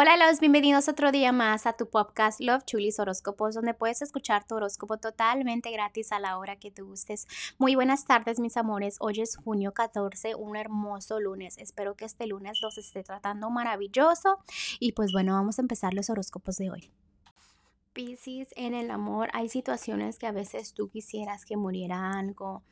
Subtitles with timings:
[0.00, 4.46] Hola, los bienvenidos otro día más a tu podcast Love Chulis Horóscopos, donde puedes escuchar
[4.46, 7.26] tu horóscopo totalmente gratis a la hora que te gustes.
[7.58, 8.98] Muy buenas tardes, mis amores.
[9.00, 11.58] Hoy es junio 14, un hermoso lunes.
[11.58, 14.38] Espero que este lunes los esté tratando maravilloso.
[14.78, 16.92] Y pues bueno, vamos a empezar los horóscopos de hoy.
[17.92, 22.62] Piscis, en el amor hay situaciones que a veces tú quisieras que muriera algo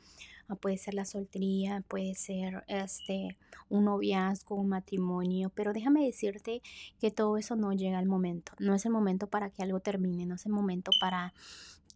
[0.55, 3.37] puede ser la soltería, puede ser este
[3.69, 6.61] un noviazgo, un matrimonio, pero déjame decirte
[6.99, 10.25] que todo eso no llega al momento, no es el momento para que algo termine,
[10.25, 11.33] no es el momento para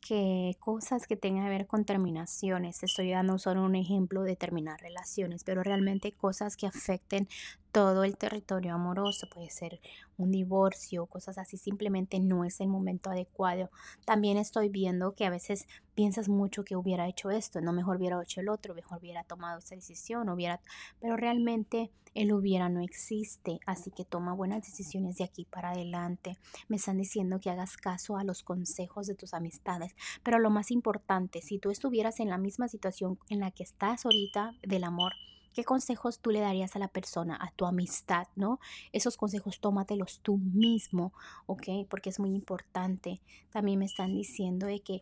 [0.01, 4.81] que cosas que tengan que ver con terminaciones, estoy dando solo un ejemplo de terminar
[4.81, 7.29] relaciones, pero realmente cosas que afecten
[7.71, 9.79] todo el territorio amoroso, puede ser
[10.17, 13.69] un divorcio, cosas así, simplemente no es el momento adecuado.
[14.05, 18.21] También estoy viendo que a veces piensas mucho que hubiera hecho esto, no mejor hubiera
[18.21, 20.61] hecho el otro, mejor hubiera tomado esa decisión, hubiera,
[20.99, 26.37] pero realmente el hubiera no existe, así que toma buenas decisiones de aquí para adelante.
[26.67, 30.71] Me están diciendo que hagas caso a los consejos de tus amistades, pero lo más
[30.71, 35.13] importante, si tú estuvieras en la misma situación en la que estás ahorita del amor,
[35.53, 38.59] ¿Qué consejos tú le darías a la persona, a tu amistad, no?
[38.91, 41.13] Esos consejos tómatelos tú mismo,
[41.45, 41.87] ¿ok?
[41.89, 43.21] Porque es muy importante.
[43.51, 45.01] También me están diciendo de que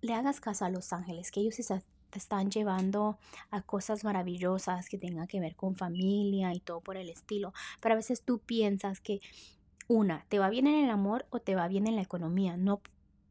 [0.00, 3.18] le hagas caso a los ángeles, que ellos te están llevando
[3.50, 7.52] a cosas maravillosas que tengan que ver con familia y todo por el estilo.
[7.80, 9.20] Pero a veces tú piensas que
[9.88, 12.56] una, te va bien en el amor o te va bien en la economía.
[12.56, 12.80] No,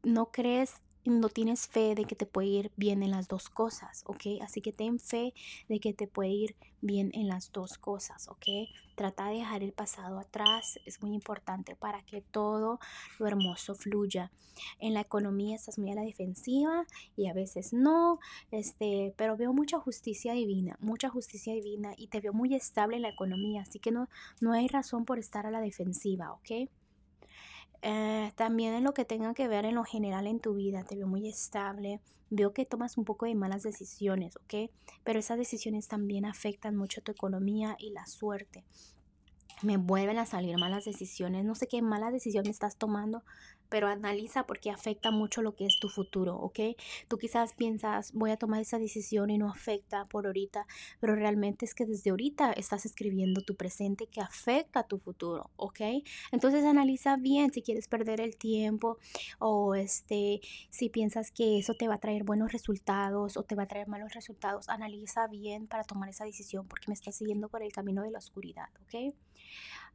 [0.02, 4.02] no crees no tienes fe de que te puede ir bien en las dos cosas,
[4.06, 4.42] ¿ok?
[4.42, 5.34] Así que ten fe
[5.68, 8.46] de que te puede ir bien en las dos cosas, ¿ok?
[8.94, 12.78] Trata de dejar el pasado atrás, es muy importante para que todo
[13.18, 14.30] lo hermoso fluya.
[14.80, 16.84] En la economía estás muy a la defensiva
[17.16, 18.18] y a veces no,
[18.50, 23.02] este, pero veo mucha justicia divina, mucha justicia divina y te veo muy estable en
[23.02, 24.08] la economía, así que no,
[24.40, 26.68] no hay razón por estar a la defensiva, ¿ok?
[27.82, 30.96] Eh, también en lo que tenga que ver en lo general en tu vida, te
[30.96, 34.70] veo muy estable, veo que tomas un poco de malas decisiones, ¿ok?
[35.04, 38.64] Pero esas decisiones también afectan mucho tu economía y la suerte
[39.62, 41.44] me vuelven a salir malas decisiones.
[41.44, 43.24] No sé qué mala decisión estás tomando,
[43.68, 46.60] pero analiza porque afecta mucho lo que es tu futuro, ¿ok?
[47.08, 50.66] Tú quizás piensas, voy a tomar esa decisión y no afecta por ahorita,
[51.00, 55.50] pero realmente es que desde ahorita estás escribiendo tu presente que afecta a tu futuro,
[55.56, 55.80] ¿ok?
[56.32, 58.98] Entonces analiza bien si quieres perder el tiempo
[59.38, 60.40] o este,
[60.70, 63.88] si piensas que eso te va a traer buenos resultados o te va a traer
[63.88, 68.02] malos resultados, analiza bien para tomar esa decisión porque me estás siguiendo por el camino
[68.02, 69.14] de la oscuridad, ¿ok?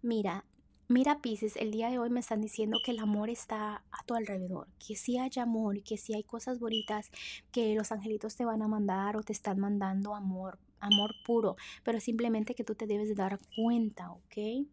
[0.02, 0.46] Mira,
[0.90, 4.16] Mira, Pisces, el día de hoy me están diciendo que el amor está a tu
[4.16, 7.10] alrededor, que sí hay amor, que sí hay cosas bonitas,
[7.54, 12.02] que los angelitos te van a mandar o te están mandando amor, amor puro, pero
[12.02, 14.68] simplemente que tú te debes dar cuenta, ¿ok?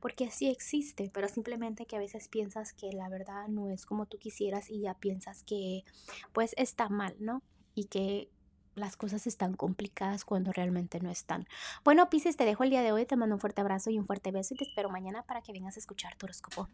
[0.00, 4.06] Porque sí existe, pero simplemente que a veces piensas que la verdad no es como
[4.06, 5.84] tú quisieras y ya piensas que
[6.32, 7.40] pues está mal, ¿no?
[7.76, 8.28] Y que
[8.74, 11.46] las cosas están complicadas cuando realmente no están.
[11.84, 14.06] Bueno, Pisces, te dejo el día de hoy, te mando un fuerte abrazo y un
[14.06, 16.68] fuerte beso y te espero mañana para que vengas a escuchar tu horóscopo.